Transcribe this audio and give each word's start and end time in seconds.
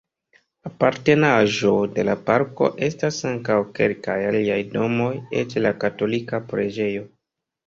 Apartenaĵo 0.67 1.73
de 1.97 2.05
la 2.07 2.15
parko 2.29 2.69
estas 2.87 3.19
ankaŭ 3.33 3.59
kelkaj 3.81 4.17
aliaj 4.31 4.57
domoj 4.79 5.11
eĉ 5.43 5.55
la 5.67 5.75
katolika 5.85 6.43
preĝejo. 6.51 7.07